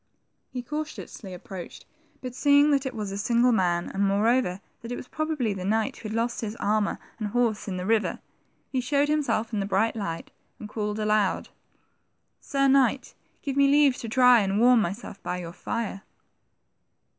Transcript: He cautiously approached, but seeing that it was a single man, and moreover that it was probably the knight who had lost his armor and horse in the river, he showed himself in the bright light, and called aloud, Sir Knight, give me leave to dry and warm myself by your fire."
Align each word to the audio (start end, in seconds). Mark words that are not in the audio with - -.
He 0.51 0.63
cautiously 0.63 1.31
approached, 1.31 1.85
but 2.21 2.33
seeing 2.33 2.71
that 2.71 2.87
it 2.87 2.95
was 2.95 3.11
a 3.11 3.19
single 3.19 3.51
man, 3.51 3.87
and 3.89 4.03
moreover 4.03 4.59
that 4.81 4.91
it 4.91 4.95
was 4.95 5.07
probably 5.07 5.53
the 5.53 5.63
knight 5.63 5.97
who 5.97 6.09
had 6.09 6.15
lost 6.15 6.41
his 6.41 6.55
armor 6.55 6.97
and 7.19 7.27
horse 7.27 7.67
in 7.67 7.77
the 7.77 7.85
river, 7.85 8.17
he 8.71 8.81
showed 8.81 9.09
himself 9.09 9.53
in 9.53 9.59
the 9.59 9.67
bright 9.67 9.95
light, 9.95 10.31
and 10.59 10.67
called 10.67 10.97
aloud, 10.97 11.49
Sir 12.39 12.67
Knight, 12.67 13.13
give 13.43 13.55
me 13.55 13.67
leave 13.71 13.95
to 13.97 14.07
dry 14.07 14.39
and 14.39 14.59
warm 14.59 14.81
myself 14.81 15.21
by 15.21 15.37
your 15.37 15.53
fire." 15.53 16.01